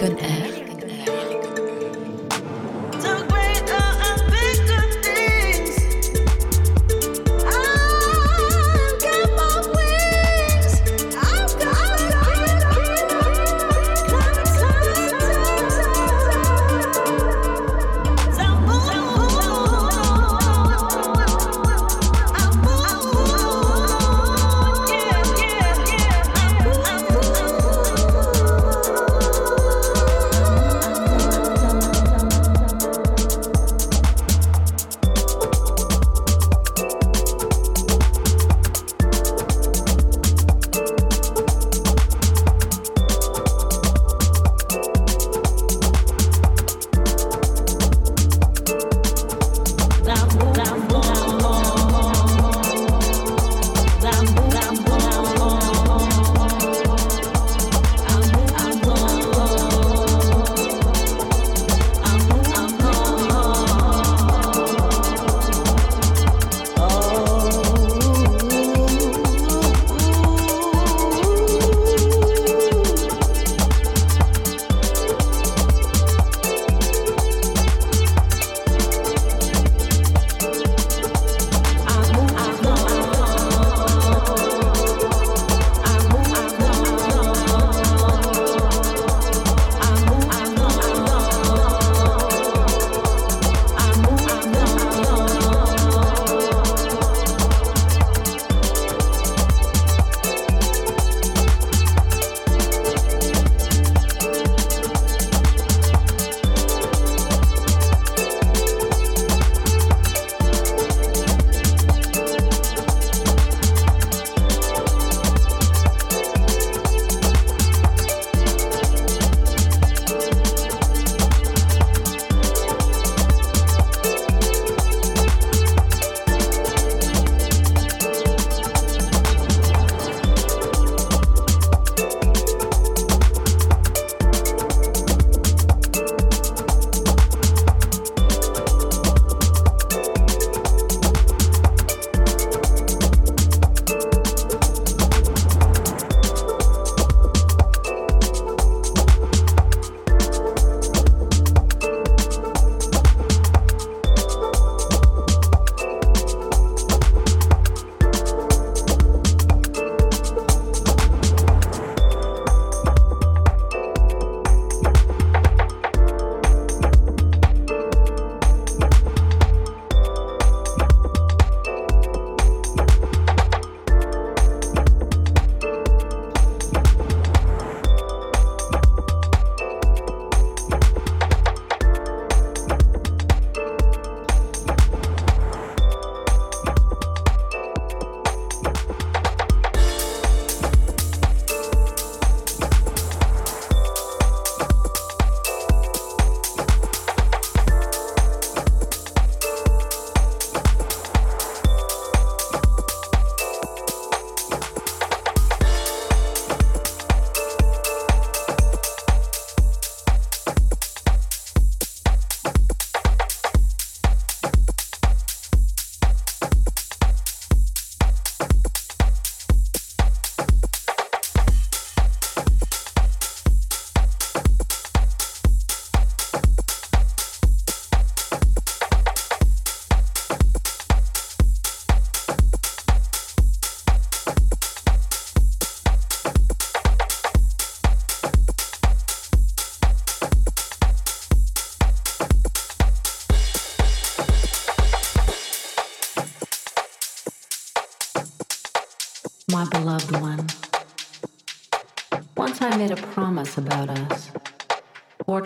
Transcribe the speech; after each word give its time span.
Bacon 0.00 0.18
Air. 0.20 0.49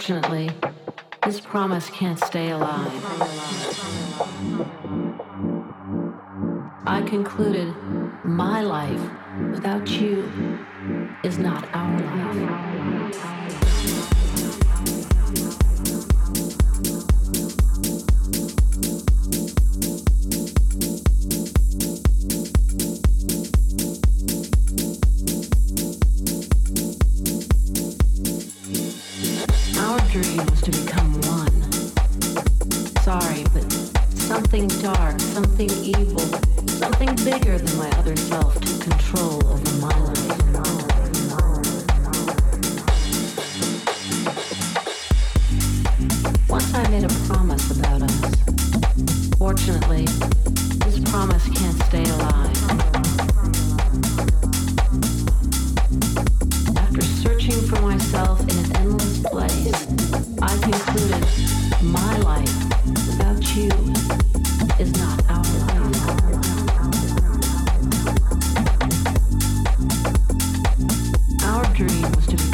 Unfortunately, 0.07 0.51
this 1.25 1.41
promise 1.41 1.89
can't 1.89 2.19
stay 2.19 2.51
alive. 2.51 2.93
I 6.87 7.03
concluded 7.07 7.75
my 8.23 8.61
life 8.61 9.01
without 9.51 9.89
you 9.89 10.31
is 11.23 11.39
not 11.39 11.67
our 11.73 12.04
supposed 72.05 72.31
to 72.31 72.37
be 72.37 72.54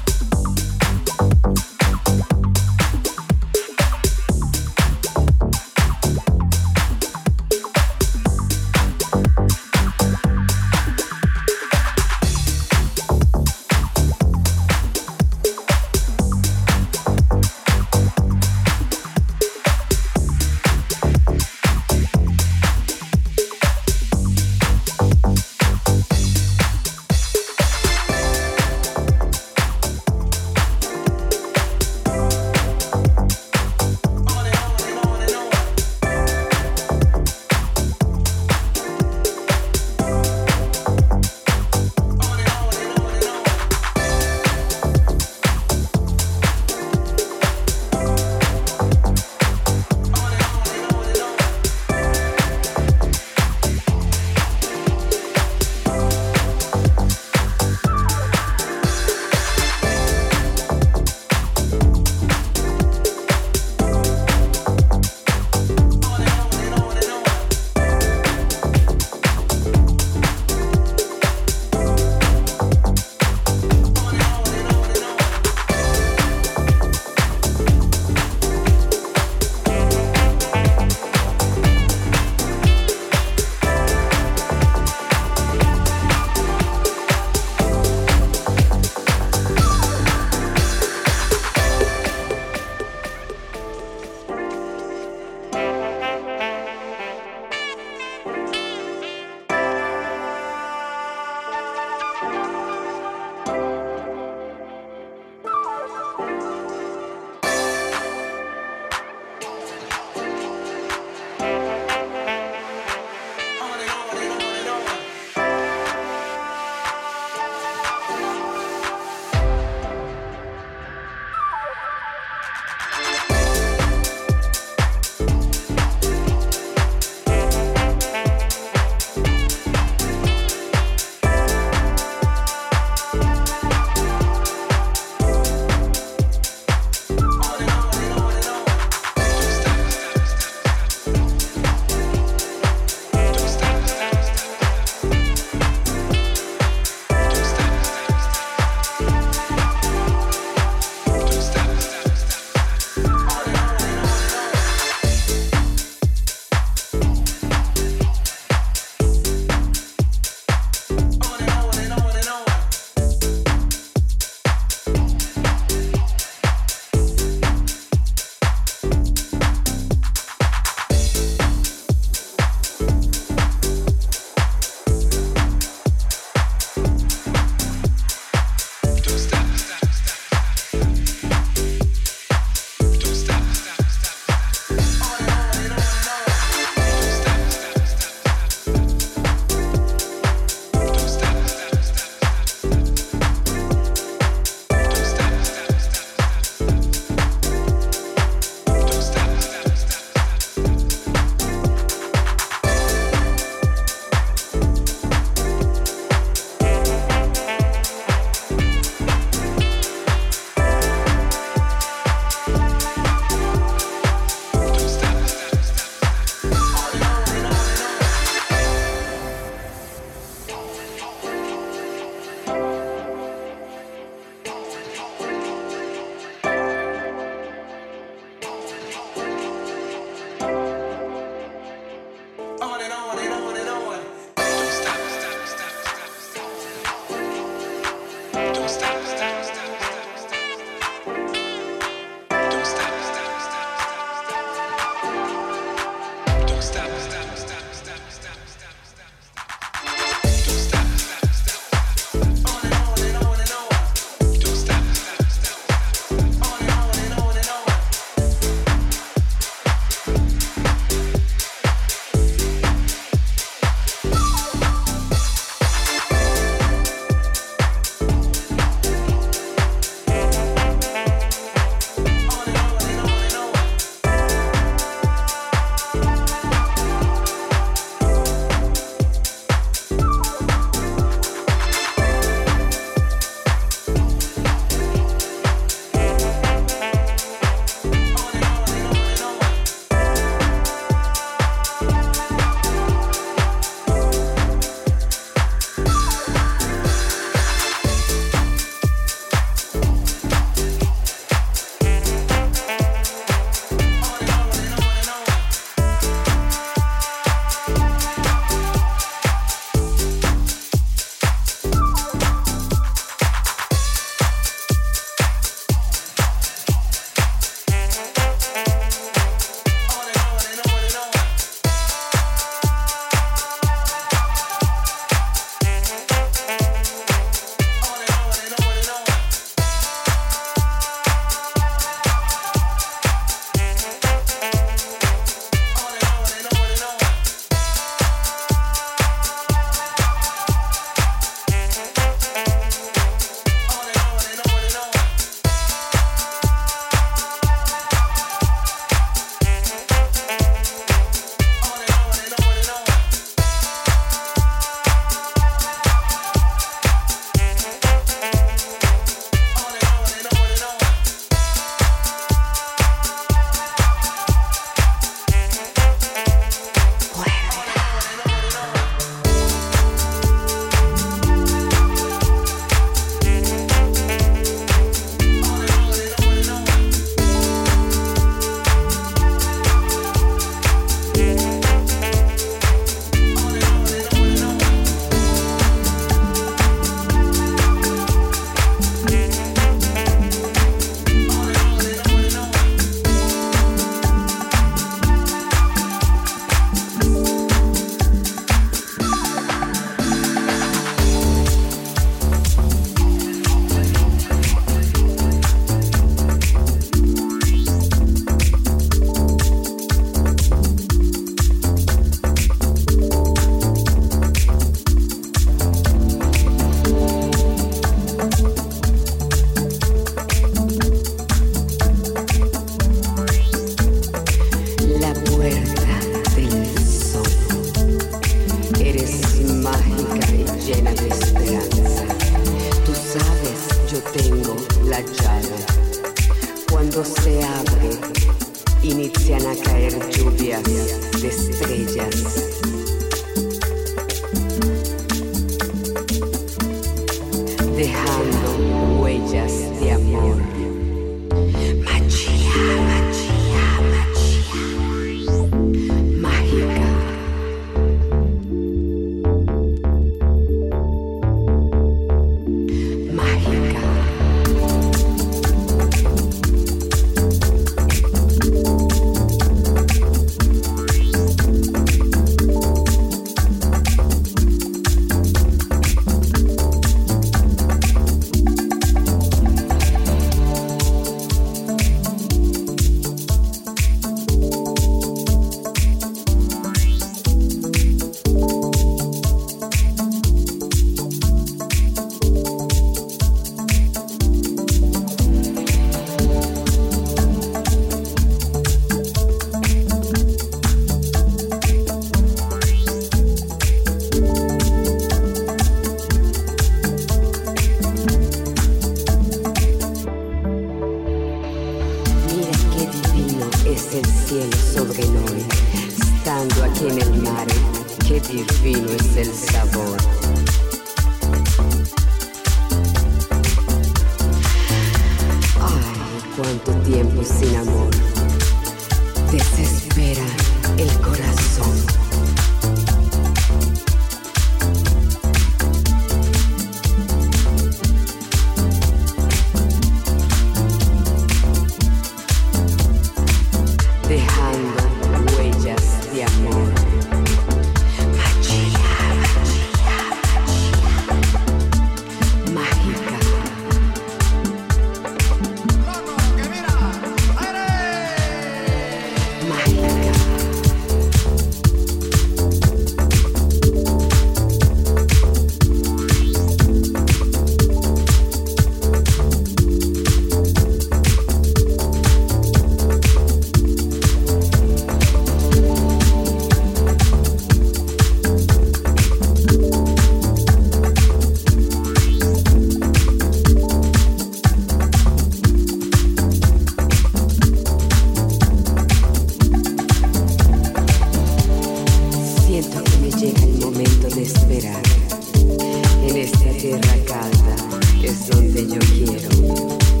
en 596.07 596.17
esta 596.17 596.49
tierra 596.57 596.95
calda 597.05 597.55
es 598.03 598.27
donde 598.27 598.67
yo 598.67 598.79
quiero. 598.79 600.00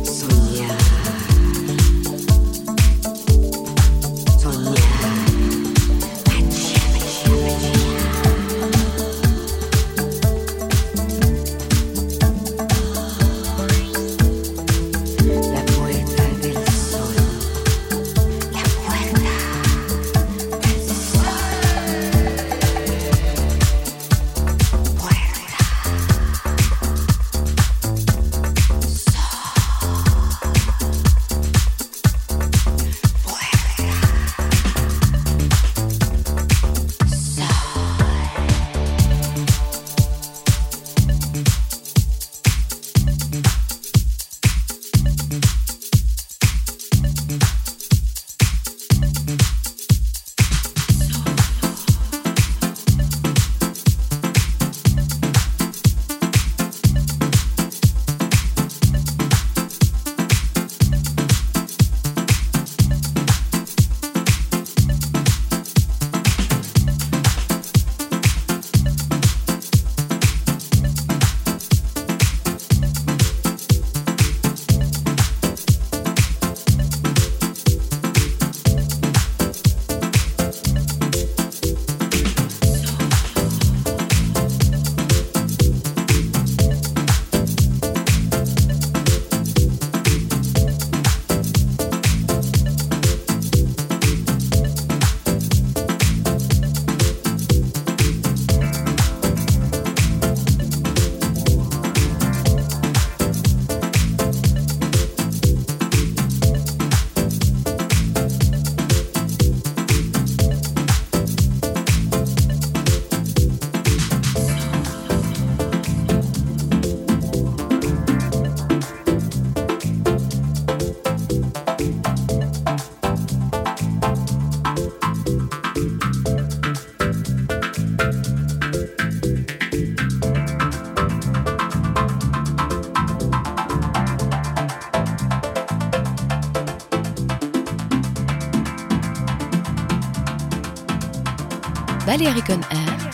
Balearic 142.21 142.49
on 142.51 142.61
Air 142.75 143.09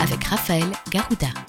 avec 0.00 0.24
Raphaël 0.24 0.72
Garouda. 0.90 1.43